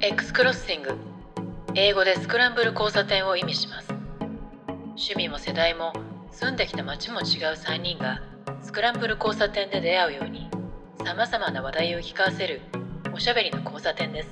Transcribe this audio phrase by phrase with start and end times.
[0.00, 0.96] X クロッシング
[1.74, 3.88] 英語でスクランブル交差点を意味します。
[4.90, 5.92] 趣味も世代も
[6.30, 7.24] 住んできた街も違う
[7.56, 8.22] 3人が
[8.62, 10.48] スクランブル交差点で出会うように
[11.04, 12.60] さまざまな話題を聞かせる
[13.12, 14.30] おしゃべりの交差点です。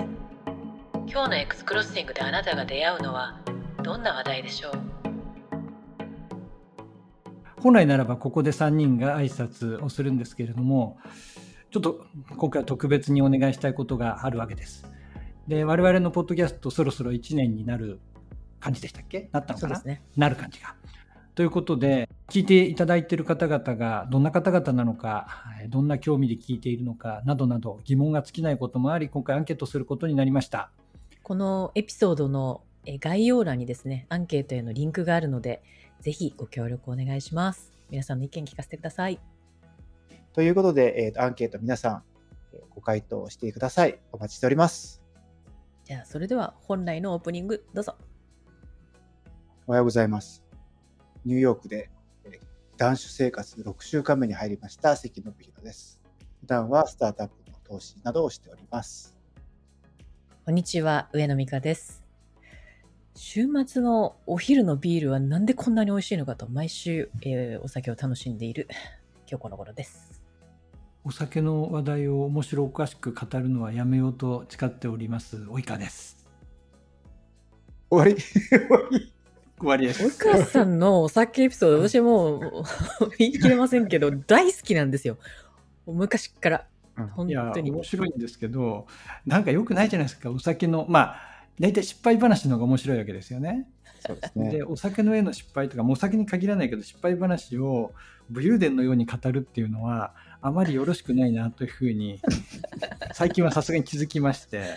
[1.08, 3.40] 今日の X クロッシングであなたが出会うのは
[3.82, 4.72] どんな話題でしょう？
[7.60, 10.98] 本来ならばここで3人が挨拶をするんですけれども
[11.72, 12.06] ちょっと
[12.36, 14.88] 今回は特別にお願いしたいことがあるわけです。
[15.48, 18.00] で、我々のポッドキャストそろそろ1年になる
[18.60, 19.28] 感じでしたっけ？
[19.32, 20.74] なったのかな、ね、なる感じが。
[21.34, 25.28] ということで、聞いていただいている方々がどんな方々なのか、
[25.68, 30.70] どんな興味で聞いているのかなどなど疑問が尽きないこともあり、今回アンケートすることになりました。
[31.22, 32.62] このエピソードの
[33.00, 35.62] 概要欄にですね、アンケートへのリンクがあるので、
[36.00, 37.72] ぜひご協力お願いします。
[37.90, 39.20] 皆さんの意見聞かせてください。
[40.32, 42.02] ということで、えー、アンケート皆さん、
[42.74, 43.98] ご回答してください。
[44.12, 45.05] お待ちしております。
[45.86, 47.94] じゃあ、それでは本来のオープニング、どうぞ。
[49.68, 50.42] おはようございます。
[51.24, 51.90] ニューヨークで
[52.76, 56.00] 断酒生活6週間目に入りました関信弘です。
[56.40, 59.16] 普段はスタートアップの投資などをしております。
[60.44, 62.02] こんにちは、上野美香です。
[63.14, 68.66] 週末のお昼のビールはなんでこんなに美味しいのかと毎週、えー、お酒を楽しんでいる
[69.28, 70.15] 今日この頃です。
[71.06, 75.36] お酒の話題を面白おかしく語るのはやめようと誓っております。
[75.36, 76.26] 及川です。
[77.88, 78.16] 終わり？
[79.56, 80.02] 終わりです。
[80.04, 82.64] 及川さんのお酒エピソード私もう
[83.18, 85.16] 言い切れませんけど大好きなんですよ。
[85.86, 86.66] 昔から。
[87.12, 87.70] 本当に。
[87.70, 88.88] 面白いんですけど
[89.24, 90.32] なんかよくないじゃないですか。
[90.32, 91.20] お酒のまあ
[91.60, 93.68] 大体失敗話の方が面白いわけですよね。
[94.04, 94.50] そうですね。
[94.50, 97.92] でお酒の上の失敗とかもお酒に限らないけど失敗話を
[98.28, 102.20] 武勇伝のように語るっていうのはあまりよろしくないなというふうに
[103.12, 104.76] 最近はさすがに気づきまして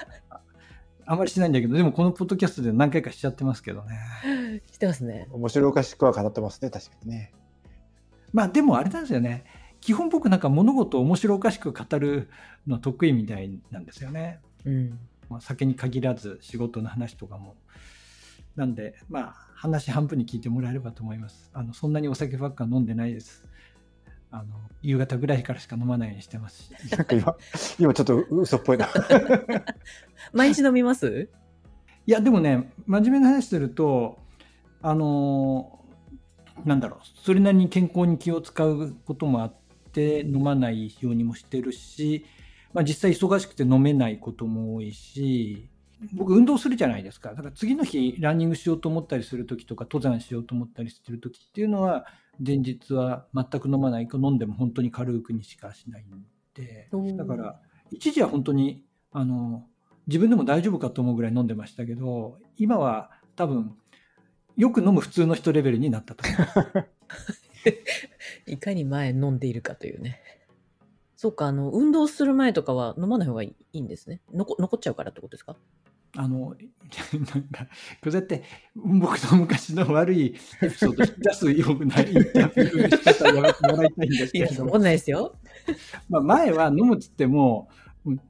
[1.06, 4.62] あまりしないんだけどでもこのポッドキャストで何回かしちゃってますけどね。
[4.72, 5.28] してますね。
[5.32, 7.34] 面白おかしくは語ってますね確かにね。
[8.32, 9.44] まあでもあれなんですよね。
[9.82, 12.30] 基本僕なんか物事を面白おかしく語る
[12.68, 15.00] の得意みたいなんですよね、うん。
[15.30, 17.56] まあ、酒に限らず仕事の話とかも。
[18.56, 21.50] なんでまあ話半分に聞いてもらえればと思います。
[21.54, 23.49] あのそんなにお酒ばっか飲んでないです
[24.32, 24.46] あの
[24.82, 26.72] 夕方ぐらいからしか飲まないようにしてますし。
[26.96, 27.36] なんか今、
[27.80, 28.88] 今ちょっと嘘っぽいな。
[30.34, 31.30] 毎日飲みます？
[32.06, 34.20] いや、でもね、真面目な話すると、
[34.82, 35.80] あの
[36.66, 39.54] なんだろう、それなりに健康に気を使うこともあっ
[39.92, 42.26] て、飲まないようにもしてるし、
[42.74, 45.70] まあ、実際忙しくて飲めないことも多いし、
[46.14, 47.30] 僕運動するじゃないですか。
[47.32, 52.06] だから次の日ランニングしようと思ったりする時とか登山しようと思ったりしてる時っていうのは
[52.46, 56.88] 前日は全く飲まないか飲んでも本当に軽くにしかしないんで。
[57.18, 57.60] だから
[57.92, 59.68] 一時は本当にあの
[60.08, 63.76] 自分でも大丈夫かと思うぐらい飲んでましたけど今は多分
[64.58, 66.86] よく飲む普通の人レベルになったと思
[68.48, 70.20] いかに前飲んでいるかというね。
[71.16, 74.22] そうかあの運動する前とかは飲まない方がいいんですね。
[74.34, 75.58] 残残っちゃうからってことですか？
[76.16, 76.56] あの、
[77.34, 77.66] なんか、
[78.02, 78.44] こうやって
[78.76, 84.46] 僕の昔の悪いエピソード引き出すような インタビューし方やめてもらいたいんですけど。
[84.46, 85.36] いや、そんないですよ。
[86.10, 87.70] まあ前は飲むっつっても、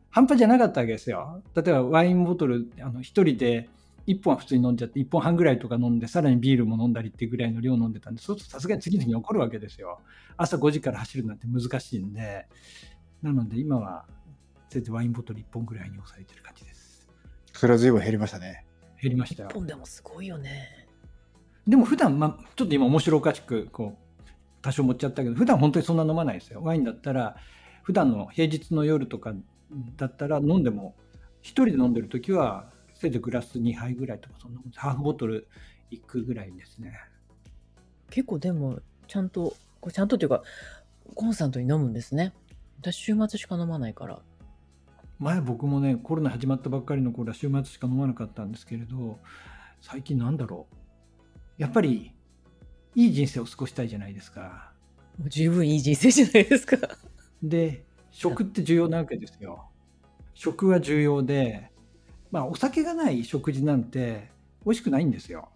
[0.10, 1.42] 半端じゃなかったわけですよ。
[1.56, 3.70] 例えばワインボトル、あの、一人で
[4.08, 10.00] 1本は普通に飲んじゃって、1本半ぐらいとか飲んで、さらにビールも飲んだりっていうぐらいの量飲んでたんで、そうするとさすがに次の日に起こるわけですよ。
[10.36, 12.48] 朝5時から走るなんて難しいんで。
[13.22, 14.06] なので今は、
[14.70, 16.79] せいぜいワインボトル1本ぐらいに抑えてる感じです。
[17.54, 18.66] それは随分減りましたね。
[19.02, 19.50] 減りましたよ。
[19.50, 20.88] 1本でもすごいよね。
[21.68, 24.24] でも普段、まあ、ちょっと今面白おかしく、こう、
[24.62, 26.62] 多少持っちゃったけど、普段本当にそんな飲まないですよ。
[26.64, 27.38] ワインだったら、
[27.84, 29.34] 普段の平日の夜とか
[29.96, 30.96] だったら飲んでも、
[31.42, 35.48] 一人で飲んでる時は、せいぜいグラス2杯ぐらいとか、そんなハーフボトル
[35.92, 36.94] いくぐらいですね。
[38.10, 40.44] 結構でも、ちゃんと、こちゃんとっていうか、
[41.16, 42.34] コンスタントに飲むんですね。
[42.82, 44.22] 私、週末しか飲まないから。
[45.20, 49.20] 前僕もねコロナ始まったばっかりの頃は週末しか飲まなかったんですけれど
[49.82, 51.62] 最近なんだろう。
[51.62, 52.14] やっぱり
[52.96, 54.72] いい人生を過ごしたいじゃないですか。
[55.18, 56.78] もう十分いい人生じゃないですか。
[57.44, 59.68] で食って重要なわけですよ。
[60.34, 61.70] 食は重要で
[62.32, 64.32] まあお酒がない食事なんて
[64.66, 65.50] 美味しくないんですよ。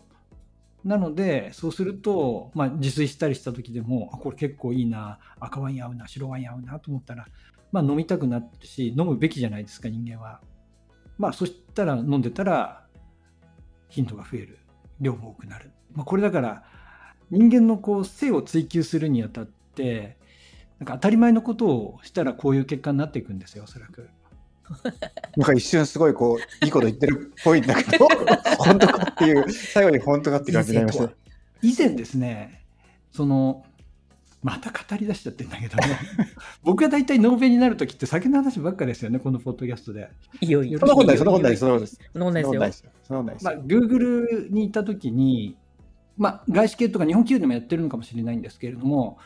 [0.83, 5.19] なのでそうすると、まあ、自炊したりした時でもあこれ結構いいな。
[5.39, 7.27] 赤ワイン合うな白ワイン合うなと思ったら
[7.73, 10.39] まあ、飲みたくなってし飲むべきじゃないですか人間は。
[11.17, 12.85] まあそしたら飲んでたら
[13.89, 14.59] 頻度が増える
[15.01, 15.71] 量も多くなる。
[15.93, 16.63] まあ、これだから
[17.31, 20.17] 人間のこう性を追求するにあたって
[20.79, 24.07] なんか当たり前のことをしたらこういう結果になっていくんですよおそらく。
[25.35, 28.07] なんか一瞬すごいこう、いいこと言ってるっぽいんだけど、
[28.57, 31.13] 本当かっていう、最後に本当かっていう感じになりましたね。
[31.61, 32.63] 以前ですね、
[33.11, 33.65] その、
[34.43, 35.97] また語り出しちゃってんだけどね。
[36.63, 40.09] 僕が大体ノーベになるときって酒の話ばっかですよね、このポッドキャストで。
[40.41, 40.79] いよいよ。
[40.79, 41.99] そんなことない、そんなことない、そんなことないです。
[42.13, 42.59] そんなことないですよ。
[42.59, 42.91] ですよ。
[43.03, 43.63] そんなことないですまあ、よ。
[43.65, 45.57] Google にいたときに、
[46.17, 49.17] まあ、外資系とか日本企業でもやってるのかもしれないんですけれども、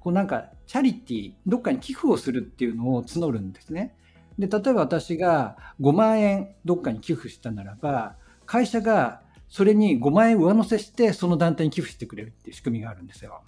[0.00, 3.94] こうなんか、チャリティー、どっかに寄付をするっていうのを募るんですね。
[4.38, 13.42] で、例えば私が5万円どっかに寄付したならば、会社がそれに5万円上乗せして、その団体に寄付してくれるっていう仕組みがあるんですよ。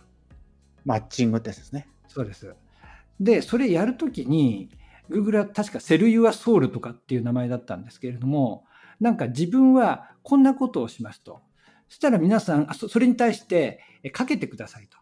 [0.86, 1.88] マッチングってやつですね。
[2.08, 2.54] そうです。
[3.20, 4.70] で、それやるときに、
[5.10, 8.64] Google は確か Sell Your Soul とかっていう名前だったんですけれども、
[9.00, 11.40] なんか自分はこんなことをしますと。
[11.88, 13.80] そしたら皆さん、あそそれに対して
[14.12, 14.96] かけてくださいと。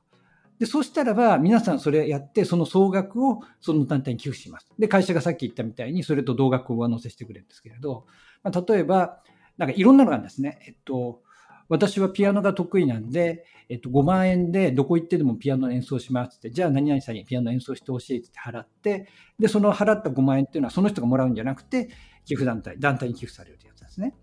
[0.59, 4.69] で、そうしたらば皆さんそれやって、その総額をその団体に寄付します。
[4.79, 8.07] で、会社がさっき言ったみたいに、それと同額を上乗せしてくれるんですけれど、
[8.43, 9.21] まあ、例えば、
[9.59, 10.61] なんかいろんなのがあるんですね。
[10.67, 11.23] えっと、
[11.69, 19.09] 私はピアノが得意なんで、えっと、5万円でどこ行ってでもピアノ演奏しますって、じゃあ何々さんにピアノ演奏してほしいって払って、
[19.39, 21.89] で、その払った5万円っていうのはその人がもらうんじゃなくて、
[22.25, 24.15] 寄付団体、団体に寄付されるというやつですね。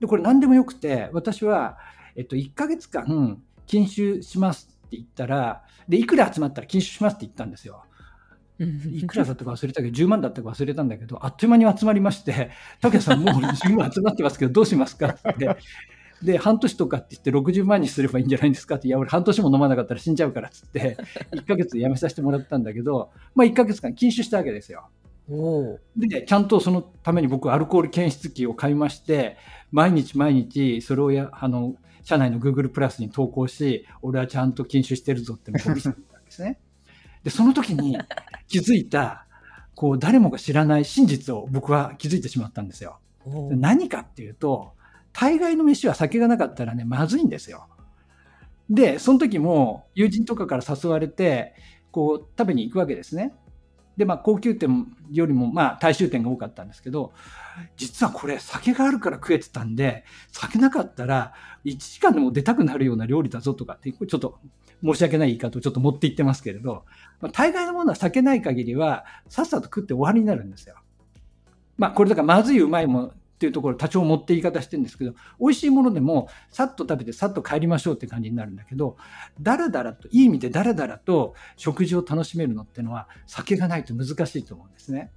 [0.00, 1.78] で、これ何でもよくて、私は、
[2.16, 7.84] えっと、1ヶ月間禁酒しますって言ったら、で、いくら集まったら禁酒しますって言ったんですよ。
[8.60, 12.50] いくらだったか忘れたけど、10万だったか忘れたんだけど、あっという間に集まりまして、
[12.80, 15.56] 竹谷さんもう10万集まってますけど、どうしますかって。
[16.22, 18.76] で、半年とかって言って60万にすればいいんじゃないんですか？
[18.76, 20.96] って、いや、俺半年も飲まなかったら死んじゃうからっつって、
[21.32, 24.88] 1ヶ月で辞めさせてもらったんだけど、まあ1ヶ月間禁酒したわけですよ。
[25.96, 29.36] で、ちゃんとそのために僕、アルコール検出器を買いまして、
[29.70, 36.58] 毎日毎日、それをや、あの、社内の Google プラスに投稿し、俺はちゃんと禁酒してるぞって僕見せてたんですね。
[37.22, 37.98] で、その時に
[38.46, 39.26] 気づいた、
[39.74, 42.98] こう、誰もが知らない真実を僕は気づいてしまったんですよ。
[43.50, 44.72] 何かっていうと、
[45.20, 47.66] 大概の飯は酒がなかったらね、まずいんですよ。
[48.70, 51.56] で、その時も友人とかから誘われて、
[51.90, 53.34] こう、食べに行くわけですね。
[53.96, 57.12] で、まあ、高級店よりも、まあ、大衆店が多かったんですけど、
[57.76, 61.34] 実はこれ、酒があるから食えてたんで、酒なかったら、
[61.64, 64.38] 1時間でも出たくなるような料理だぞとかって、ちょっと
[64.84, 66.84] 申し訳ない言い方をちょっと持っていってますけれど、
[67.20, 70.76] まあ、大概のものは酒ない限りは、さっさと食って終わりになるんですよ。
[71.76, 78.96] まあ、これだからまずいうまいもっていうところ多少持って言い方してるんですけど、美味しいものでもさっと食べてさっと帰りましょうって感じになるんだけど、
[79.40, 85.12] だらだらと、いい意味でだらだらと食事を楽しめるのってのは酒がないと難しいと思うんですね。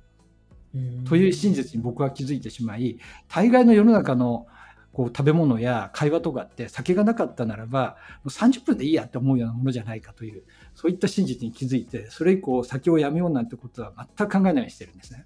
[0.75, 4.45] うんという真実に僕は気づいてしまい、大概の世の中の
[4.93, 10.43] こう食べ物や会話とかって酒がなかったならば、もう30分でいいやって思うようなものじゃないかという、
[10.75, 15.25] そういった真実に気づいて、それ以降酒をやめようなんてことは全く考えないようにしてるんですね。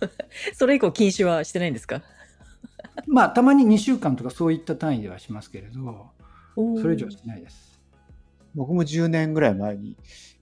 [0.54, 2.02] それ以降禁酒はしてないんですか？
[3.06, 6.10] まあ、たまに2週間とかそういった単位ではしますけれど、
[6.54, 7.80] それ以上はしないです。
[8.54, 9.96] 僕も10年ぐらい前に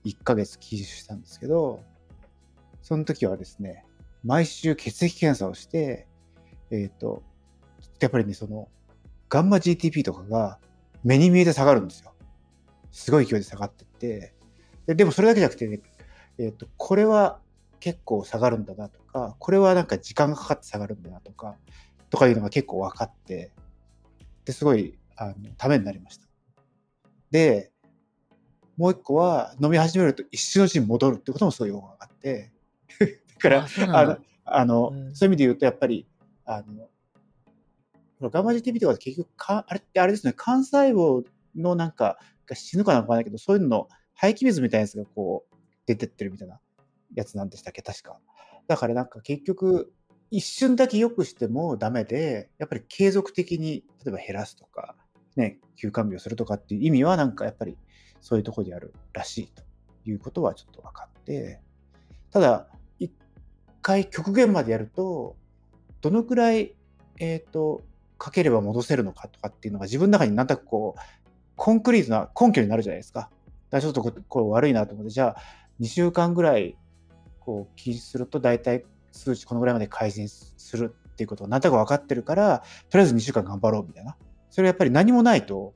[0.05, 1.83] 1ヶ月禁酒したんですけど、
[2.81, 3.85] その時はですね、
[4.23, 6.07] 毎週血液検査をして、
[6.71, 7.23] えっ、と、
[7.99, 8.69] やっぱりね、その、
[9.29, 10.59] ガンマ GTP とかが
[11.03, 12.13] 目に見えて下がるんですよ。
[12.91, 14.33] すごい勢いで下がってって。
[14.87, 15.79] ででもそれだけじゃなくてね、
[16.37, 17.39] えっ、と、これは
[17.79, 21.55] 結構下がるんだなとか、これはなんか時間がかかって下がるんだなとか、
[22.11, 23.51] とかいうのが結構分かって、
[24.45, 26.27] で、すごい、あの、ためになりました。
[27.31, 27.71] で、
[28.77, 32.51] もう一個は飲み始めると一瞬のうちに戻るってこともすごいよく分かって、
[33.33, 36.05] だからあ、のあのうんそういう意味で言うと、やっぱり、
[36.45, 41.25] あの、ガンマ GTP とか結局か、あれってあれですね、幹細胞
[41.55, 46.59] のなんかが死ぬかなんかわかんないけど、そういうのの排気水みたいなやつがこう出てってるみたいな
[47.15, 48.19] やつなんでしたっけ、確か。
[48.67, 49.93] だからなんか結局、
[50.31, 54.95] 一瞬だけ良くしてもダメで、やっぱり継続的に、例えば減らすとか、
[55.35, 57.77] ね、休館日をするとかっていう意味は、なんかやっぱり
[58.21, 59.63] そういうところでやるらしいと
[60.05, 61.59] いうことはちょっと分かって、
[62.31, 63.11] ただ、一
[63.81, 65.35] 回極限までやると、
[65.99, 66.75] どのくらい、
[67.19, 67.81] えっ、と、
[68.17, 71.01] かければ戻せるのかとかっていうのが自分の中になんとなくこう、
[71.57, 73.19] コンクリートな根拠になるじゃないですか。
[73.19, 73.31] だか
[73.71, 75.41] らちょっとここれ悪いなと思って、じゃあ
[75.81, 76.77] 2週間ぐらい
[77.39, 84.15] こう禁止すると大体数値このぐらいまで改善するっていうことがなんとなく分かってるから、とりあえず2週間頑張ろうみたいな。
[84.49, 85.73] それやっぱり何もないと、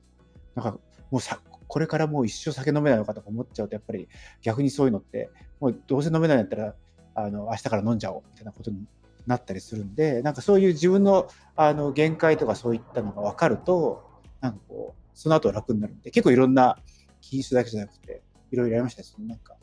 [0.54, 0.78] なんか
[1.10, 4.08] もうさ、これからもう一生酒飲めないのかとか思っちゃうと、やっぱり
[4.42, 6.74] 逆にそういうのって、もうどうせ飲めないんだったら、
[7.14, 8.86] あの、明日から飲んじゃおうみたいなことに
[9.26, 14.04] なったりするんで、なんかそういう自分のあの限界とかそういったのが分かると、
[14.40, 16.78] なんかこう、その後は楽になるんで、結構いろんな
[17.20, 19.08] 禁酒だけじゃなくて、いろいろやりましたね。
[19.08, 19.55] そのなんか、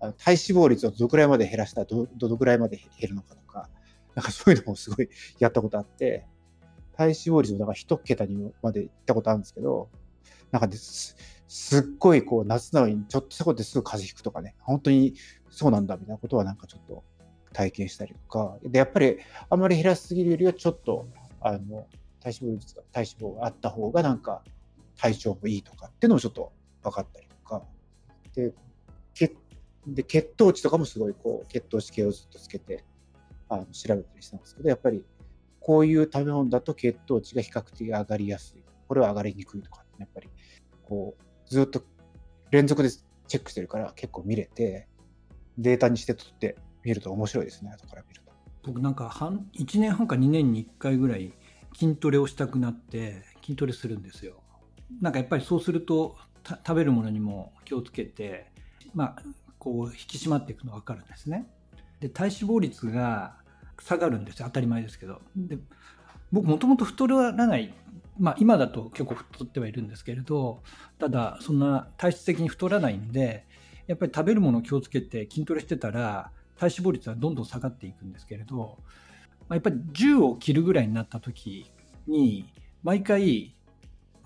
[0.00, 3.68] あの体脂肪率をどのくらいまで減らしたらど、どのくらいまで減るのかとか、
[4.14, 6.26] なんかそういうのもすごい やったことあって、
[6.94, 9.88] 体脂肪率もだか一桁にまで行ったことあるんですけど、
[10.50, 11.16] なんかです
[11.48, 15.14] すっごいこう夏なのにちょっとしたことですぐ風邪ひくとかね、本当に
[15.50, 17.04] そうなんだみたいなことはなんかちょっと
[17.52, 21.08] 体験したりとか、で、やっぱりあんまり減らしすぎるよりはちょっと、
[21.40, 21.86] あの、
[22.20, 24.42] 体脂肪率が、体脂肪があった方がなんか
[24.98, 27.62] 体調もいいとかっていうのもちょっと分かったりとか、
[28.34, 28.52] で、
[29.86, 32.84] で血糖値とかもすごいこう血糖値計をずっとつけて
[33.48, 35.04] あの調べたりしたんですけど、やっぱり
[35.60, 38.62] こういう食べ物だと血糖値が比較的上がりやすい。
[38.88, 40.28] これは上がりにくいとか、やっぱり
[40.84, 41.82] こうずっと
[42.50, 44.88] 連続でチェックしてるから結構見れて、
[45.58, 48.32] データにして取ってみると面白いですね、後から見ると。
[48.64, 51.32] 僕なんか半1年半か2年に1回ぐらい
[51.74, 54.42] 筋トレをしたくなって筋トレするんですよ。
[55.00, 58.50] なんかやっぱりそうすると食べるものにも気をつけて、
[58.94, 59.22] まあ、
[59.66, 61.48] こう引き締まっていくのが分かるんですね。
[61.98, 63.34] で体脂肪率が
[63.82, 65.20] 下がるんです当たり前ですけど。
[65.34, 65.58] で
[66.30, 67.74] 僕もともと太らない、
[68.16, 70.62] まあ、今だと結構太ってはいるんですけれど
[70.98, 73.44] ただそんな体質的に太らないんで
[73.86, 78.78] やっぱり食べるものを気をつけて筋トレしてたら体脂肪率はどんどん下がっていくんですけれど、
[79.48, 81.70] まあ、やっぱり10を切るぐらいになった時
[82.06, 83.54] に毎回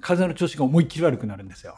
[0.01, 1.77] 体の調子が思いっきり悪くなるんですよ。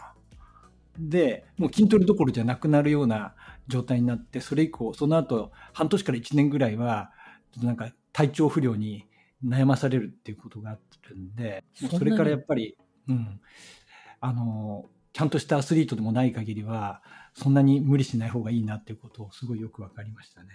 [0.99, 3.35] でもう筋トレどころじゃなくなるような
[3.69, 7.13] 状態になってそれ以降その後半年から1年ぐらいは
[7.53, 9.07] ちょっとなんか体調不良に
[9.45, 10.79] 悩まされるっていうことがあ
[11.09, 12.77] るんでそれからやっぱり、
[13.09, 13.41] うん、
[14.21, 17.03] あのちゃんとしたアスリートでもない限りは
[17.35, 20.49] そんなに無理しない方がいいなっていうことをすごいよく分かりましたね。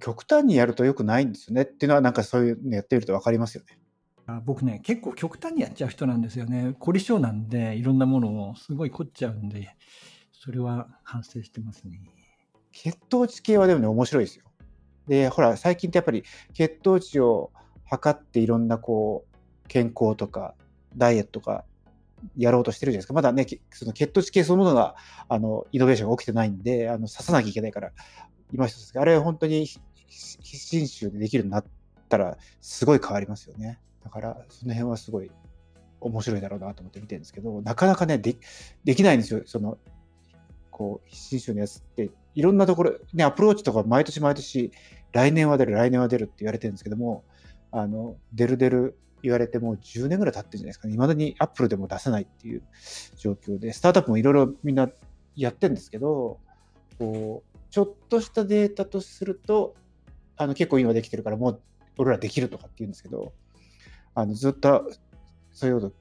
[0.00, 1.62] 極端にやると良くないんですよね。
[1.62, 3.78] っていうのはなんかそういうのやってみると分かりますよね。
[4.26, 6.74] あ僕ね結構極端にやっちゃう人なんですよね。
[6.78, 9.74] 凝り性なんでいろんなものをすごい凝っちゃうんで
[10.42, 12.00] それは反省してますね
[12.72, 14.44] 血糖値系はでもね面白いですよ。
[15.06, 17.50] でほら最近ってやっぱり血糖値を
[17.84, 20.54] 測っていろんなこう健康とか
[20.96, 21.64] ダイエットとか
[22.36, 23.14] やろうとしてるじゃないですか。
[23.14, 24.94] まだね、その血糖値計そのものが、
[25.28, 27.92] あの、イノベーションが起きてないんで、あの、刺さなきゃいけないから、
[28.52, 31.64] 今一つ、あれ本当にひひ信州でできるようになっ
[32.08, 33.78] たら、すごい変わりますよね。
[34.04, 35.30] だから、その辺はすごい
[36.00, 38.36] 面白いだろうなと思って見てるんですけど、なかなかね、で
[38.84, 39.42] できないんですよ。
[39.46, 39.78] その、
[40.70, 44.70] こう、信州のやつって、いろんなところ、ね、アプローチとか毎年毎年、
[45.12, 47.24] 来年は出る、来年は出るって言われてるんですけども、
[47.72, 50.94] あの、出る出る言われてもう10年ぐらい経ってるんじゃないですかね。
[50.94, 52.62] 未だにアップルでも出せないっていう
[53.16, 54.88] 状況で、スタートアップもいろいろみんな
[55.36, 56.38] やってるんですけど、
[56.98, 59.74] こう、ちょっとしたデータとすると、
[60.36, 61.60] あの結構今できてるからもう
[61.98, 63.32] 俺らできるとかって言うんですけど、
[64.14, 64.90] あのずっと
[65.52, 65.94] そういうこと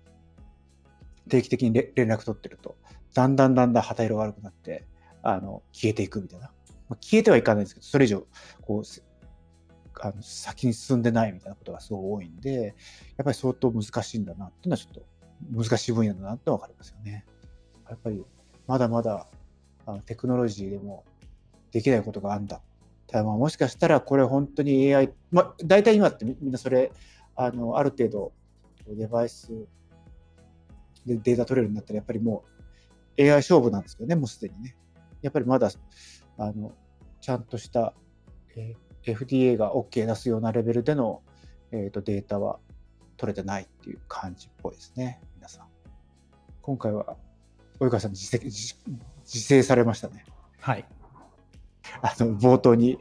[1.27, 2.77] 定期的に連絡取ってると、
[3.13, 4.85] だんだんだんだん旗色が悪くなって、
[5.23, 6.51] あの消えていくみたいな。
[6.89, 8.25] まあ、消えてはいかないですけど、それ以上、
[8.61, 8.83] こう、
[10.01, 12.75] あの先に進んでないみたいなことがすごい多いんで、
[13.17, 15.05] やっぱり相当難しいんだなっていうのはちょっと
[15.51, 17.25] 難しい分野だなってわかりますよね。
[17.87, 18.23] やっぱり
[18.67, 19.27] まだまだ
[19.85, 21.03] あのテクノロジーでも
[21.71, 22.61] できないことがあんだ。
[23.07, 26.91] ただまあもしかしたらこれ本当に AI、まあ大体今ってみんなそれ、
[27.35, 28.31] あのある程度
[28.87, 29.51] デバイス
[31.05, 32.58] でデータ取れるようになったらやっぱりもう
[33.17, 34.75] AI 勝負なんですけどね、もうすでにね。
[35.21, 35.69] やっぱりまだ
[36.37, 36.71] あの
[37.19, 37.93] ちゃんとした、
[38.55, 41.21] えー FDA が OK 出すようなレベルでの、
[41.71, 42.59] えー、とデータは
[43.17, 45.67] 取れてないっていう感じっぽいですね、皆さん。
[46.61, 47.17] 今回は、
[47.79, 48.75] 及川さん自責自
[49.25, 50.25] 自制されましたね。
[50.59, 50.85] はい。
[52.01, 52.97] あの、冒頭に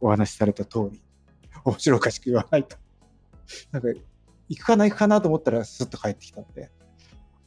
[0.00, 1.00] お話しされた通り、
[1.64, 2.76] 面白おかしく言わないと。
[3.72, 3.88] なんか、
[4.48, 6.70] 行くかな行くかなと思ったらスッと帰ってきたんで。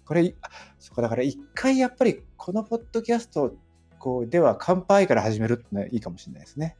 [0.06, 0.36] これ、
[0.80, 3.56] そうか、だから一回やっぱりこのポッドキャスト
[4.04, 6.76] こうでは乾杯から始めるってのはいいかもしれないですね。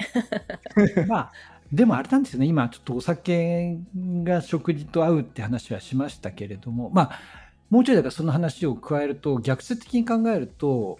[1.06, 1.32] まあ
[1.70, 2.46] でもあれなんですよね。
[2.46, 3.78] 今ちょっとお酒
[4.24, 7.20] が食事と合うって話はしましたけれどもまあ
[7.68, 10.98] もうちょいだからその話を加えると逆説的に考えると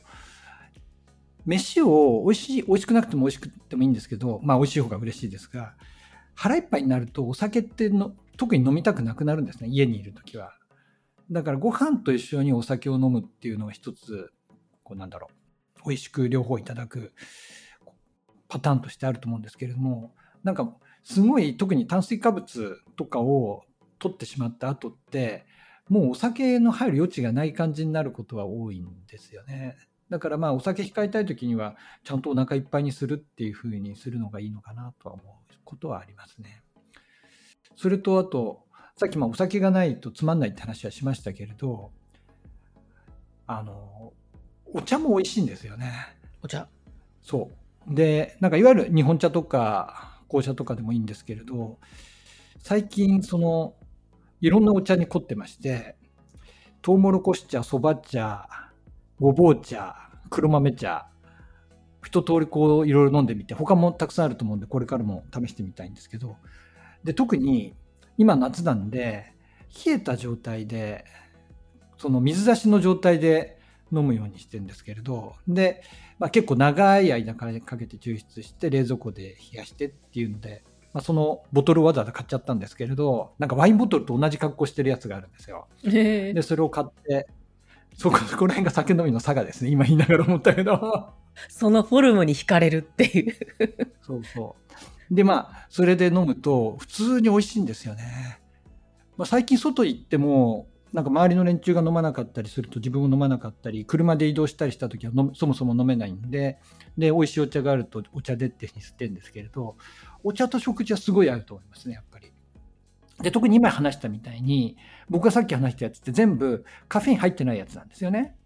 [1.46, 5.72] 飯を美味しい美味しくなくても美味しくてもいいんですけどまあ美味しい方が嬉しいですが
[6.34, 9.68] 腹いっぱいになるとお酒っての特に飲みたくなくなるんですね。
[9.68, 10.52] 家にいる時は。
[11.30, 14.32] だからご飯と一緒にお酒を飲むっていうのが一つ
[14.82, 15.28] こうなんだろ
[15.84, 17.12] う美味しく両方いただく
[18.48, 20.14] パターンとしてあると思うんですけれども
[20.44, 23.64] なんかすごい特に炭水化物とかを
[23.98, 25.46] 取ってしまった後って
[25.88, 29.76] もうお酒の入る余地がない感じになることは多いんですよね。
[30.10, 36.62] だからまあお酒控えたい時にはちゃんとお腹いっぱいにするっていうふうにするのがいいのかなとは思うことはありますね。
[37.76, 38.65] それとあと
[38.96, 41.90] さっきまあお酒がないとつまんないって話はしましたけれど
[43.46, 44.12] あの
[44.72, 45.92] お茶も美味しいんですよね。
[46.42, 46.66] お茶。
[47.22, 47.50] そ
[47.88, 47.94] う。
[47.94, 51.78] で、なんかいわゆる日本茶とか紅茶とかでもいいんですけれど
[52.58, 53.74] 最近その
[54.40, 55.96] いろんなお茶に凝ってまして
[56.82, 58.48] トウモロコシ茶そば茶
[59.20, 61.06] ごぼう茶黒豆茶
[62.04, 66.36] 一通りこういろいろ飲んでみて他もたくさんあると思うんでこれからも試してみたいんですけど
[67.04, 67.74] で特に
[68.18, 69.32] 今夏なんで
[69.86, 71.04] 冷えた状態で
[71.98, 73.58] その水出しの状態で
[73.92, 75.82] 飲むようにしてるんですけれどで、
[76.18, 85.66] まあ、結構長い間かけて抽出して冷蔵庫で冷やしてっていうので、まあ、そのボトルをわざわざ買っちゃったんですけれどなんかワインボトルと同じ格好してるやつがあるんですよ。
[85.82, 87.28] でそれを買って
[87.96, 91.10] そこそこら辺が酒飲みの差がですね今言いながら思ったけど
[91.48, 93.34] そのフォルムに惹かれるっていう。
[94.02, 98.40] そうそうでまあそれで飲むと普通に美味しいんですよね。
[99.16, 106.58] まあ、最近外行ってもなんか周りの連中が飲まなかったりすると自分も飲まなかったり車で移動したりした時はそもそも飲めないんで
[106.96, 109.76] で美味しいお茶があるとお茶でってに吸ってるんですけれど
[110.22, 112.32] お茶と食事はすごい合うと思いますねやっぱり。
[113.22, 114.76] で特に今話したみたいに
[115.08, 118.36] 僕がさっき話したやつって全部カフェイン入ってないやつなんですよね。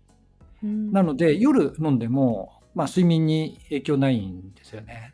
[0.63, 5.13] なので夜飲んでも、まあ、睡眠に影響ないんですよね。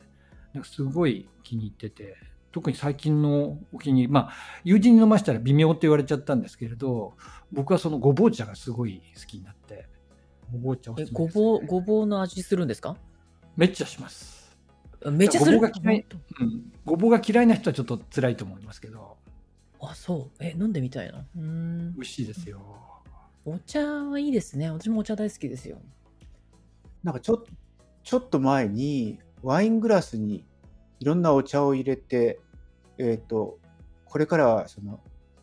[0.56, 2.16] なんかすごい気に入ってて
[2.50, 4.32] 特に最近のお気に入りまあ
[4.64, 7.12] 友人に飲ましたら微妙って言われちゃったんですけれど
[7.52, 9.86] 僕はそのごぼう茶がすごい好きになって
[10.50, 12.96] ごぼう茶をえごぼう、ごぼうの味するんですか？
[13.56, 14.56] めっちゃします、
[15.10, 15.58] めっちゃする。
[15.58, 16.06] ごぼうが嫌い
[16.40, 19.16] うん、ごぼうが嫌いな人はちょっと辛いと思いますけど
[19.80, 20.44] あ、そう。
[20.44, 21.18] え、飲んでみたいな。
[21.18, 22.00] うーん美。
[22.00, 22.60] 味しいですよ
[23.44, 24.70] お茶はいいですね。
[24.70, 25.78] 私もお茶大好きですよ。
[27.02, 27.44] なんかちょ
[28.02, 30.44] ちょっと前にワイングラスに
[30.98, 32.40] いろんなお茶を入れて、
[32.98, 33.60] えっ、と、
[34.04, 34.98] これからはその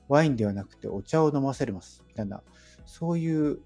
[0.10, 2.44] ワインではなくてお茶を飲ませますみたいな、
[2.86, 3.60] そういう、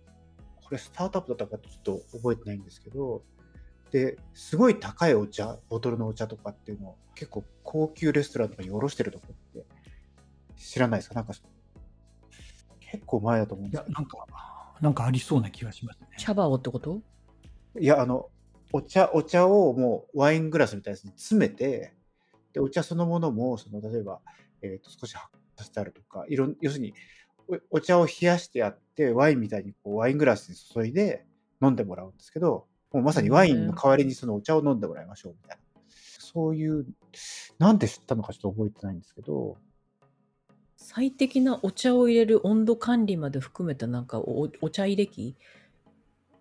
[0.64, 3.24] これスタートアップだったかちょっと覚えてないんですけど、
[3.90, 9.66] で、すごい高いお茶、ボトルのお茶とかっていうのを結構高級レストランとかに卸してるとこって
[10.56, 11.16] 知らないですか？
[11.16, 11.34] なんか
[12.80, 13.94] 結構前だと思うんいですけど。
[13.94, 14.18] やなんか
[14.82, 16.10] なんかありそうな気がしますね。
[16.20, 17.02] 茶葉をってこと？
[17.80, 18.30] いや、あの、
[18.72, 21.94] お茶、お茶をもうワイングラスみたいに詰めて、
[22.54, 24.20] で、お茶そのものも、その、例えば、
[24.62, 26.94] えっ、と、少し発酵させてあるとか、いろん、要するに、
[27.72, 31.26] おお茶を冷やしてあって、ワインみたいにこうワイングラスに注いで
[31.62, 35.64] 飲んでもらうんですけど、もうまさにワインの代わりにそのお茶を飲んでもらいましょうみたいな。
[36.20, 36.86] そういう、
[37.58, 39.58] なんで知ったのかちょっと覚えてないんですけど、
[40.76, 45.36] 最適なお茶を入れる温度管理まで含めたなんかおお茶入れ機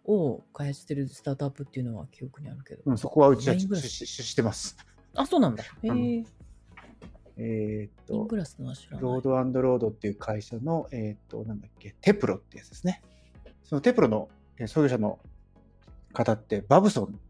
[0.06, 2.82] を開発してるスタートアップっていうのは記憶にあるけど。
[2.86, 4.76] うん、そこはうちは出資してます。
[5.14, 5.64] あ、そうなんだ。
[5.82, 5.88] へえ。
[5.88, 6.24] うんイ
[7.38, 8.72] えっ、とング、ラスの。
[8.98, 13.02] ロードロードっていう会社の、えっ、と、なんだっけ、テプロってやつですね。
[13.64, 15.18] そのテプロのえー創業者の
[16.14, 17.20] 方って、バブソン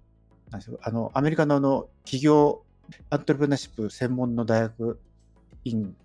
[0.50, 0.78] なんですよ。
[0.82, 2.62] あの、アメリカのあの、企業、
[3.10, 5.00] アントレプレナーシップ専門の大学
[5.64, 5.96] 院、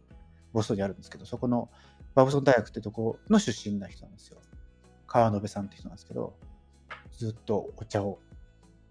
[0.52, 1.70] ボストンにあるんですけど、そこの
[2.16, 4.40] バブソン大学ってとこの出身な人なんですよ。
[5.06, 6.34] 川野辺さんって人なんですけど、
[7.18, 8.20] ずっとお茶を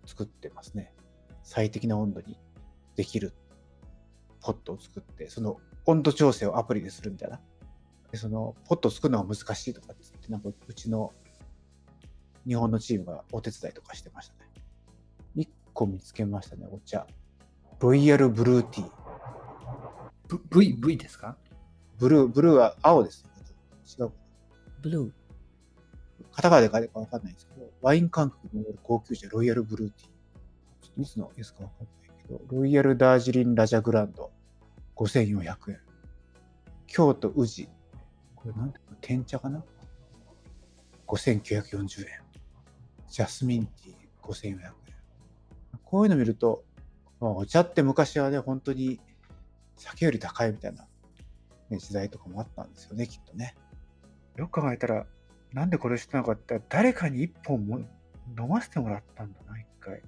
[0.06, 0.94] 作ってますね。
[1.42, 2.38] 最適な温度に
[2.96, 3.32] できる
[4.40, 7.40] ポットを作って、その温度調整をアプリでするみたいな。
[8.10, 11.12] でそのポットを作るのが難しいとかっつって、なんかうちの
[12.46, 14.50] 日本のチームがお手伝いとかしてましたね。
[15.34, 17.06] 一個見つけましたね、お茶。
[17.78, 18.90] ロイヤルブルーティー。
[20.28, 21.36] ブ V, v ですか？
[21.98, 23.30] ブルー、ブルーは青ですね。
[23.98, 24.12] 違う。
[24.82, 25.12] ブルー。
[26.40, 30.08] カタカナで書いてるかわかんないですけど、ワイン感覚の高級茶、ロイヤルブルーティー。
[30.80, 34.30] ちょっといつのやつかわかんないけど、ロイヤルダージリンラジャグランド、
[34.96, 35.80] 5400円。
[36.86, 37.68] 京都宇治、
[38.34, 39.62] これなんていうの天茶かな
[41.06, 42.08] ?5940 円。
[43.10, 44.72] ジャスミンティー、5400円。
[45.84, 46.64] こういうの見ると、
[47.20, 48.98] まあ、お茶って昔はね、本当に
[49.76, 50.88] 酒より高いみたいな、
[51.68, 53.54] ね、時代とかもあったんですよね、きっとね。
[54.36, 55.04] よく考えたら、
[55.52, 57.78] なんでこれしたのかって、誰かに一本も
[58.38, 60.02] 飲ませてもらったんだな、一回。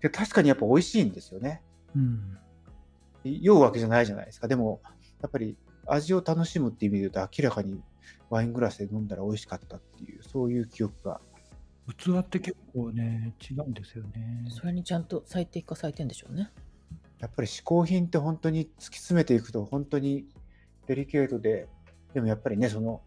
[0.00, 1.62] で、確かにやっぱ美味しいんですよね。
[1.94, 2.38] うん
[3.24, 4.48] 酔うわけじゃないじゃないですか。
[4.48, 4.80] でも、
[5.20, 5.56] やっぱり
[5.86, 7.82] 味を楽しむっていう意味で言うと、明らかに
[8.30, 11.20] ワイングラスで飲んだら美味しかったっていう、そういう記憶が。
[11.96, 16.50] 器って結構ね違うんですよねそれにちゃんと最適化されてんでしょうね。
[17.18, 20.26] やっぱり嗜好品って本当に突き詰めていくと、本当に
[20.86, 21.66] デリケートで、
[22.14, 23.00] でもやっぱりね、その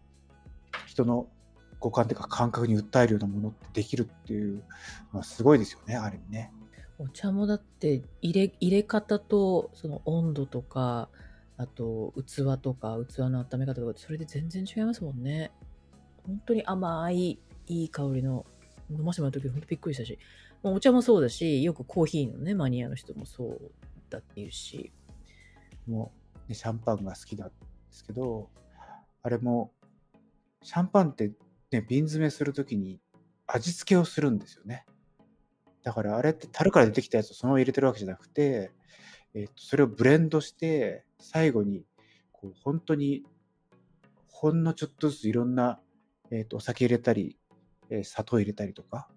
[0.86, 1.28] 人の
[1.82, 4.62] 五感っていうか感覚に訴えるようなものってできるっていう
[5.12, 6.52] のはすごいですよね、ある意味ね。
[6.98, 11.08] お茶もだって入れ入れ方とその温度とか
[11.56, 15.50] あと器とか器の温め方とかそれで全然違いますもんね。
[16.26, 18.46] 本当に甘いいい香りの
[18.90, 20.18] 飲ませてもらった時本当びっくりしたし。
[20.62, 23.72] まあお茶もそうだしよくコーヒーのねマニアの人もそう
[24.08, 24.92] だっていうし。
[25.86, 26.12] も、
[26.48, 27.54] ね、シャンパンが好きなんで
[27.90, 28.48] すけど、
[29.22, 29.72] あれも、
[30.62, 31.32] シャンパンって
[31.72, 33.00] ね、瓶詰めするときに
[33.46, 34.84] 味付けをするんですよね。
[35.82, 38.72] だからあれって樽から出てきたやつをそのまま入れてるわけじゃなくて、
[39.34, 41.84] えっと、それをブレンドして、最後に、
[42.30, 43.24] こう、本当に、
[44.28, 45.80] ほんのちょっとずついろんな、
[46.30, 47.38] えっと、お酒入れたり、
[47.90, 49.08] えー砂糖入れたりとか、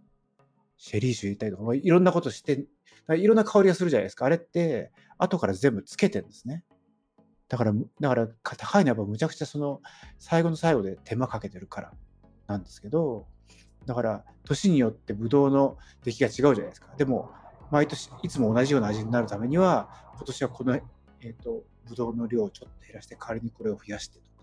[0.77, 2.65] シェリー酒入れたりとか、まあいろんなことして、
[3.09, 4.25] いろんな香りがするじゃないですか。
[4.25, 6.63] あれって、後から全部つけてるんですね。
[7.47, 9.81] だから、だから、高いのはやっぱむちゃくちゃその、
[10.17, 11.93] 最後の最後で手間かけてるから
[12.47, 13.25] なんですけど、
[13.85, 16.93] だから、年によってブドウの出来が違うじゃないですか。
[16.97, 17.31] でも、
[17.71, 20.75] 毎年、いつも同じような味になるためには、今年はこの、
[21.21, 24.35] えっ、と、ブドウの量をちょっと減らして、代わりにこれを増やしてとか。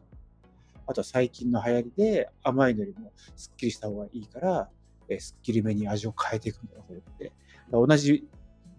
[0.87, 4.69] あとは最近の流行りで、甘いのよりもすっきりした方がいいから、
[5.09, 7.33] えーすっきりめに味を変えていくんだよ、これって。
[7.71, 8.29] 同じ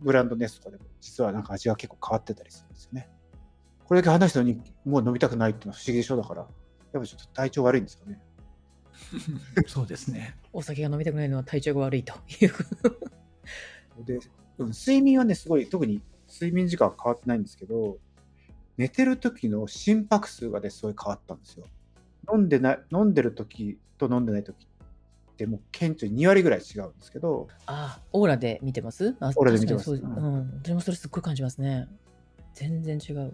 [0.02, 3.10] ブランドネスとかでも、実はなんか味が結構変わってたりするんですよね。
[3.86, 8.20] これだけ話したのに、もう飲みたくないっていうのは不思議でしょだから、やっぱちょっと体調悪いんですかね。
[9.68, 10.36] そうですね。
[10.52, 12.54] お酒が飲みたくないのは体調が悪いという。
[14.06, 14.16] で、
[14.58, 16.02] うん睡眠はね、すごい、特に
[16.32, 17.98] 睡眠時間は変わってないんですけど、
[18.78, 21.66] 寝てる時の心拍数がね、すごい変わったんですよ。
[22.32, 24.68] 飲んでない、飲んでる時と飲んでない時
[25.34, 29.16] ってもう顕著に2割ぐらい違うんですけど、あ、オーラで見てます？
[29.20, 30.62] あオーラで見てますうん。
[30.64, 31.88] 私もそれすっごい感じますね。
[32.54, 33.34] 全然違う。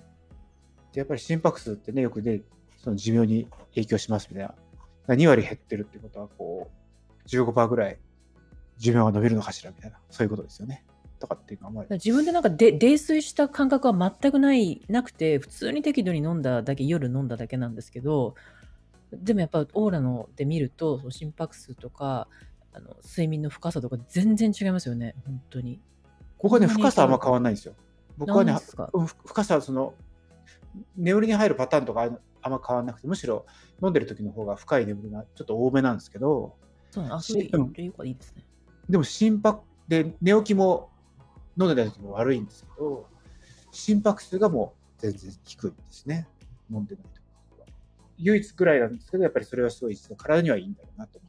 [0.94, 2.42] でやっぱり心拍数ってね、よくね、
[2.78, 4.56] その寿命に影響しますみたいな。
[5.10, 6.70] だから2割減ってるってことは、こ
[7.26, 7.98] う、15%ぐらい
[8.78, 10.86] 寿命が伸びるのかしらみたいな、そういうことですよね。
[11.20, 11.90] とかっていうのはあんまり。
[11.90, 18.36] 自分でなんかで泥酔した感覚は全くないなくて普通に適度に飲んだだけ夜飲んだだけなんですけど
[19.12, 22.30] でもやっぱオーラので見るとその心拍数とか
[22.72, 25.82] あの睡眠の深さとか全然違いますよね本当に
[26.38, 27.74] ここはね、深さあんま変わんないんですよ。
[28.18, 28.56] 僕はね
[29.26, 29.94] 深さはその、
[30.96, 32.10] 眠りに入るパターンとか
[32.42, 33.46] ああんま変わんなくて、むしろ
[33.82, 36.56] 飲んでる時の方が深い眠りがちょっと多めなんですけど、
[36.92, 38.44] そういいうんそれいうかいいですね
[38.90, 40.90] でも心拍で寝起きも
[41.60, 43.08] 飲んでない時も悪いんですけど、
[43.72, 46.28] 心拍数がもう全然低いんですね。
[46.72, 47.66] 飲んでない時は。
[48.18, 51.28] 唯一ぐらいなんですけど、やっぱりそれはすごい体にはいいんだろうなと思。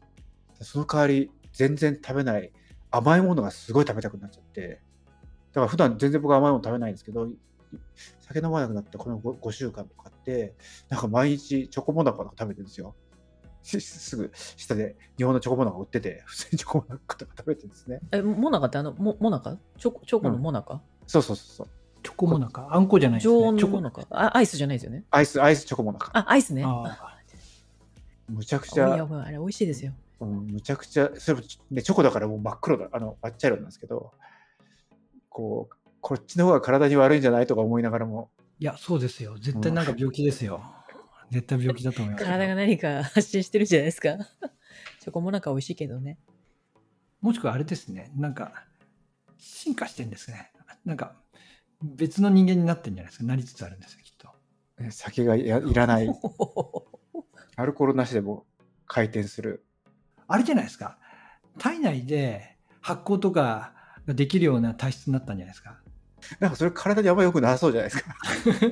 [0.63, 2.53] その代わり、全然食べない
[2.91, 4.81] 甘いものがすごい食べたくなっちゃって、
[5.53, 7.29] だから普段全然僕は甘いもの食べないんですけど、
[8.21, 10.55] 酒飲まなくなってこの 5, 5週間とかって、
[10.89, 12.95] なんか毎日チョコモナカとか食べてるんですよ。
[13.63, 18.01] し すぐ下で日本のチョコモナカ売ってて、普通にチョコモナカとか食べてるんですね。
[18.13, 19.57] えモナカってあのモモナカ？
[19.79, 21.69] チョコチョコのモナカ、そうそうそうそう。
[22.03, 22.69] チョコモナカ？
[22.75, 23.61] あんこじゃないです常温ね。
[23.61, 26.11] チョコのモナカあアイスじゃないですよねアイス、アイスチョコモナカ。
[26.17, 27.17] あアイスねああ
[28.29, 34.13] むちゃくちいやゃ、あれ美味しいですようん、むちゃくちゃ、それも、ね、チョコだからもう真っ黒だ、あの、抹茶色なんですけど、
[35.31, 39.37] こう、こっちの方が体に悪いんじゃないとか思いながらも、いや、そうですよ。
[39.39, 40.63] 絶対なんか病気ですよ。
[41.31, 42.27] 絶対病気だと思いますよ。
[42.27, 44.19] 体が何か発信してるじゃないですか
[45.01, 46.19] チョコモナカ美味しいけどね
[47.21, 48.11] もしくはあれですね。
[48.17, 48.53] なんか、
[49.39, 50.53] 進化してんですね。
[50.85, 51.17] なんか、
[51.83, 53.25] 別の人間になってんじゃないですか。
[53.25, 54.29] なりつつあるんですよ、きっと。
[54.83, 56.09] ね酒がいらない、
[57.57, 58.47] アルコールなしでも
[58.87, 59.65] 回転する。
[60.27, 60.99] あれじゃないですか。
[61.59, 63.75] 体内で発酵とか
[64.07, 65.81] ができるような体質になったんじゃないですか。
[66.39, 68.15] なんかそれ体にあんま良くなさそうじゃないですか。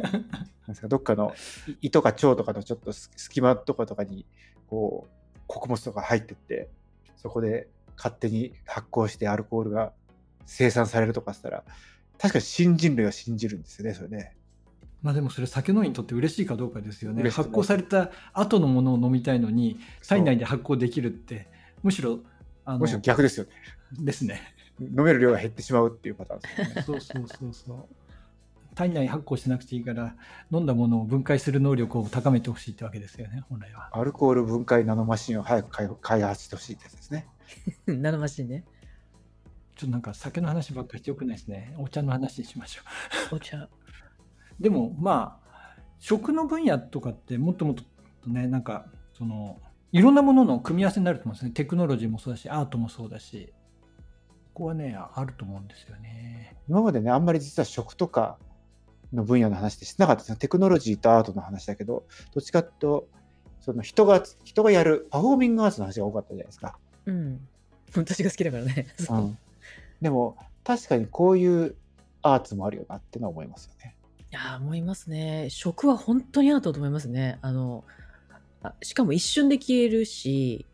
[0.02, 0.22] なん
[0.68, 1.34] ですかどっかの
[1.66, 4.26] い胃とか腸とかのちょっとす隙間とかとかに、
[4.68, 6.70] こう、穀物とか入ってって、
[7.16, 9.92] そこで勝手に発酵してアルコールが
[10.46, 11.64] 生産されるとかしたら、
[12.18, 14.36] 確かに新人類は信じるんですよね、それね。
[15.02, 17.30] まあでもそれ酒飲みにとって嬉しいかどうかですよね。
[17.30, 21.48] 発酵された後のものを飲みたいのに、体内で発酵できるって、
[21.82, 22.20] むしろ、
[22.64, 23.52] あのむしろ逆ですよね。
[24.00, 24.40] ですね。
[24.80, 26.82] 飲める量が減ってしまうっていうパターンですよね。
[26.82, 27.86] そうそうそうそう。
[28.74, 30.14] 体内発酵しなくていいから、
[30.52, 33.90] 飲んだものを分解する能力を高めてほしいってわけですよね、本来は。
[33.92, 37.26] アルコール分解ナノマシンを早く開開発してほしいってやつですね。
[37.86, 38.64] ナノマシンね
[39.74, 41.74] ちょっとなんか酒の話ばっかりしてよくないですね。
[41.78, 42.82] お茶の話にしましょ
[43.34, 43.70] お茶う。
[44.60, 47.82] でもまあ、食の分野とかってもっともっと
[48.28, 49.60] ね、なんか、その、
[49.90, 51.50] いろんなものの組み合わせになると思うんですね。
[51.50, 53.52] テクノロジーもそうだし、アートもそうだし。
[54.58, 56.56] ここはね、あると思うんですよね。
[56.68, 58.38] 今までね、あんまり実は食とか
[59.12, 60.36] の分野の話ってしてなかったですね。
[60.36, 63.08] テクノロジーとアートの話だけど、どっちかっていうと、
[63.60, 66.76] その人が、人がやるパフォーミングアーツの話が多かったじゃないですか。
[67.06, 67.46] うん
[67.94, 69.38] 私が好きだからねうん、
[70.02, 71.76] でも、確かにこういう
[72.22, 73.94] アーツもあるよなってのは思いますよね。
[74.32, 77.82] いやー思いますね食は本当にアートだと思いますねあの
[78.62, 80.66] あしかも一瞬で消えるし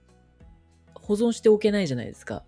[0.94, 2.42] 保存しておけないじゃないですか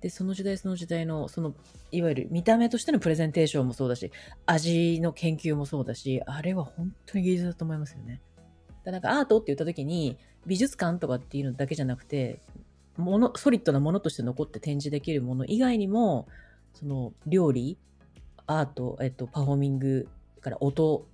[0.00, 1.54] で、その時代その時代の、その、
[1.90, 4.10] いわゆる見た目としてのプレゼンテーションもそうだし、
[4.44, 8.20] 味の研究もそうだし、あれは本当に芸術だと思いますよね。
[8.84, 12.40] だなんかアートって言った時に、美術館とかっていうのだけじゃなくて、
[12.96, 16.28] もの、ソリッドなものとして残って展示できるもの以外にも、
[16.74, 17.78] その、料理、
[18.46, 20.08] アート、えっと、パフォーミング
[20.40, 21.06] から音、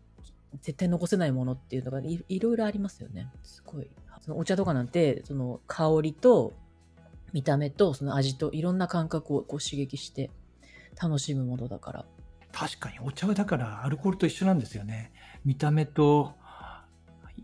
[0.60, 3.30] 絶対残せないものっていうのがいいろいろありますよね。
[3.42, 3.88] すごい。
[4.20, 6.52] そのお茶とかなんて、その香りと
[7.32, 10.30] 見た目とその味といろんな感覚をこう刺激して
[11.00, 12.04] 楽しむものだから。
[12.52, 15.12] 確かにお茶はだからアルコールと一緒なんですよね。
[15.44, 16.34] 見た目と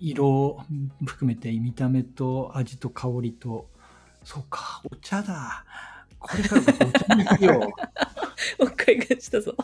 [0.01, 0.61] 色を
[1.07, 3.69] 含めて見た目と味と香りと、
[4.23, 5.65] そうか、お茶だ。
[6.19, 7.71] これから僕お茶に行くよ。
[8.61, 9.55] お買いがしたぞ。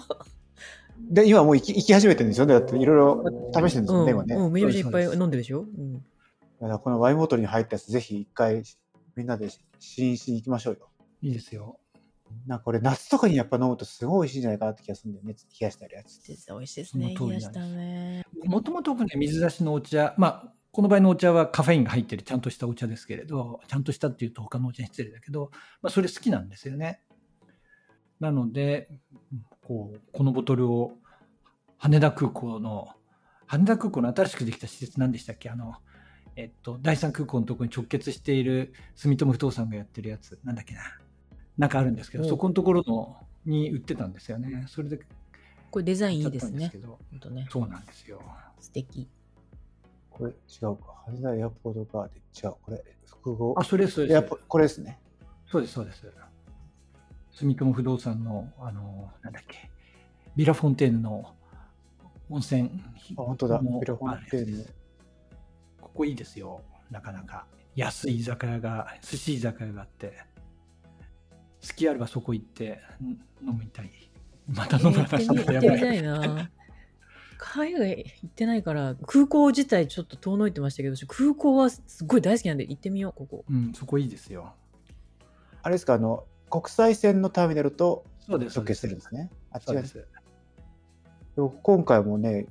[0.99, 2.55] で、今もう行き行き始めてるんですよね。
[2.55, 4.35] だっていろいろ試してるんですよね、今ね。
[4.37, 5.61] うん、めちゃめちゃいっぱい飲んでるでしょ？
[5.61, 5.95] うん。
[5.95, 6.01] だ
[6.61, 8.63] からこのワインボトルに入ったやつ、ぜひ一回
[9.15, 9.51] みんなで
[9.85, 10.91] 試飲しに行きましょうよ。
[11.23, 11.79] いいですよ。
[12.47, 15.35] なんかこれ夏とかにやっぱ飲むとすごい美味しいんじゃないかなって気がするんだよね。
[15.35, 16.21] 冷やしてあるやつ。
[16.27, 17.15] 美味しいですね。
[17.17, 18.25] その通冷やしたりなんですね。
[18.45, 27.03] もともと僕ね、水出しのお茶、まあ、この場合のお茶はカフェインが入ってるちゃんとしたお茶ですけれど、ちゃんとしたっていうと他のお茶に失礼だけど、まあ、それ好きなんですよね。
[28.19, 28.89] なので、
[29.63, 30.95] こう、このボトルを
[31.77, 32.89] 羽田空港の、
[33.47, 35.51] 羽田空港の新しくできた施設何でしたっけ？
[35.51, 35.75] あの、
[36.37, 40.81] えっと、第三空港のところに直結している住友不動産がやってるやつ、なんだっけな。
[41.57, 44.65] なんかあるんですけど、おそこのところのに売ってたんですよね。
[44.69, 44.99] それで
[45.71, 46.79] これデザインいいですねんですけ。
[46.79, 47.49] ど、ほんとね。
[47.51, 48.23] そうなんですよ。
[48.61, 49.09] 素敵。
[50.09, 51.03] これ違うか。
[51.07, 52.49] 羽田エアポートガーデン。
[52.49, 52.55] 違う。
[52.63, 53.65] これ、複合あ、。
[53.65, 54.39] それです、それですエアポ。
[54.47, 55.01] これですね。
[55.51, 56.07] そうです、そうです。
[57.33, 59.69] 住友不動産の、あの、なんだっけ、
[60.37, 61.35] ビラフォンテーヌの
[62.31, 62.71] 温泉。
[63.17, 63.61] あ、本当だ。
[63.61, 64.67] もビラフォンテーヌ。
[65.95, 67.47] ここいいですよ、なかなか。
[67.77, 70.13] 安い居酒屋が、寿司居酒屋があって、
[71.63, 73.11] 好きあればそこ行ってん
[73.49, 73.91] 飲みたい。
[74.49, 75.81] また飲む行って話み行ってみだとやばい。
[75.81, 76.51] たいな。
[77.39, 83.45] 海外行ってないから、空港自体ちょっと遠のいてましたけど、空港はすごい大好きなんで行ってみよう、ここ。
[83.49, 84.53] うん、そこいいですよ。
[85.63, 88.57] あれですか、あの、国際線のターミナルとそうです。
[88.57, 89.31] 直結してるんですね。
[89.53, 89.87] あ、違うそうで。
[89.87, 90.07] す。
[91.63, 92.47] 今回もね、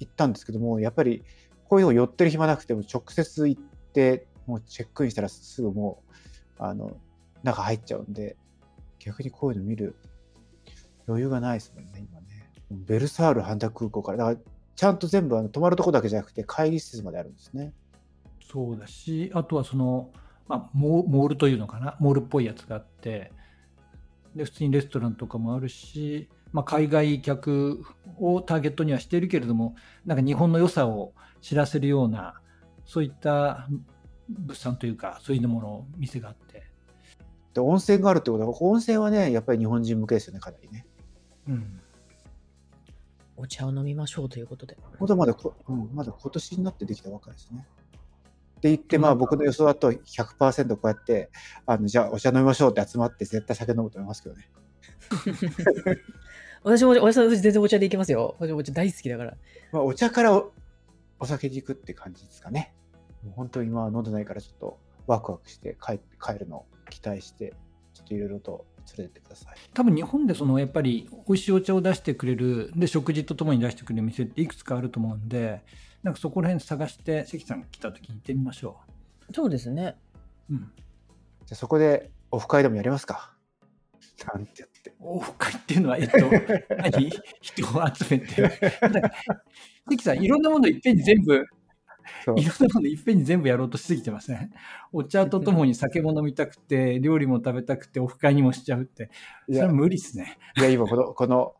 [0.00, 1.24] 行ったんですけども、やっぱり
[1.68, 6.12] こういうのを寄ってる暇なくても直接行って、もうチェックインしたらすぐもう、
[6.58, 6.96] あの、
[7.42, 8.36] 中入っちゃうんで、
[8.98, 9.96] 逆にこういうの見る
[11.06, 12.26] 余裕がないですもんね、今ね。
[12.70, 14.36] ベルサール羽田空港から、だから
[14.76, 17.72] ちゃんと全部あの泊まるとこだけじゃなくて会議室まであるんですね。
[18.50, 20.10] そうだし、あとはその、
[20.48, 23.32] まあ、モールというのかな、モールっぽいやつがあって、
[24.34, 27.82] で普通にレストランとかもあるし、まあ、海外客
[28.18, 29.74] をターゲットにはしているけれども、
[30.04, 32.34] なんか日本の良さを知らせるような、
[32.84, 33.68] そういった
[34.28, 36.64] 物産というか、そういうものを店があって、
[37.54, 40.86] で、温泉があるってことは、温泉はね、やっぱり日本人向けですよね、かなりね。
[41.48, 41.80] うん、
[43.36, 44.76] お茶を飲みましょうということで。
[44.98, 47.66] 本当はまだこ、うん、まだ今年になってできたばっかりですね。
[48.58, 51.30] って言って、まあ僕の予想だと100%こうやって、
[51.66, 54.50] あの、じゃあお茶飲みましょうって集まって絶対酒飲むと思いますけどね。
[56.64, 58.34] 私も、私私全然お茶で行けますよ。
[58.38, 59.36] 私お茶大好きだから。
[59.70, 60.50] まあお茶からお
[61.20, 62.74] お酒に行くって感じですかね。
[63.22, 67.52] もう本当に今は飲んでないからちょっとワクワクして帰帰るのを期待して、
[67.92, 68.64] ちょっといろいろと
[68.96, 69.54] 連れてってください。
[69.74, 75.62] 多分日本でそのやっぱり美味しいお茶を出してくれる、で、食事とともに出してくれる店っていくつかあると思うんで、
[76.02, 78.78] なんかそこら辺探して、関さん来た時に行ってみましょ
[79.34, 79.96] そうですね。
[80.50, 80.54] う。
[80.54, 80.72] うん
[81.46, 83.33] じゃあそこでオフ会でもやりますか。
[84.32, 84.94] なんてやって。
[85.00, 86.18] オフ会っていうのは、えっと、
[86.76, 87.10] 何？
[87.40, 88.50] 人を集めて。
[89.86, 91.38] 関さん、いろんなものいっぺんに全部、い
[92.26, 92.42] ろんな
[92.74, 94.52] ものいっぺんに全部やろうとしすぎてません
[94.92, 99.10] お茶とともに酒も飲みたくて、料理も食べたくて、オフ会にもしちゃうって。
[99.46, 100.38] それは、無理っすね。
[100.56, 101.54] いや今この、この、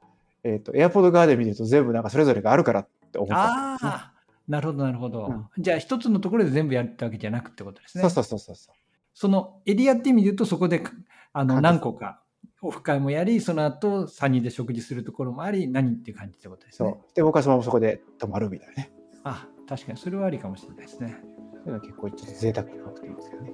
[0.45, 4.13] えっ、と、エアポードガーデン見ると全部なんかそれぞれがあるからって思ったね、ああ、
[4.47, 5.27] なるほど、なるほど。
[5.27, 8.03] うんじゃあ、一つのところで全部やるってわけじゃなくってことですね。
[8.03, 8.75] そうそうそうそうそう。
[9.15, 10.83] そのエリアって意味で言うと、そこで
[11.33, 12.21] あの各何個か
[12.65, 16.91] オフ会もやり、その後3人で食事するところもあり、何っていう感じってことですね。
[16.91, 17.15] そう。
[17.15, 18.93] で、僕はそのままそこで泊まるみたいなね。
[19.25, 21.17] あ、確かにそれはありかもしれないですね。
[21.53, 23.53] そういうのは結構ちょっと贅沢っぽくていいんですけどね。